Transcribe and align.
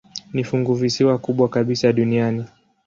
Ni 0.33 0.43
funguvisiwa 0.43 1.17
kubwa 1.17 1.49
kabisa 1.49 1.93
duniani. 1.93 2.45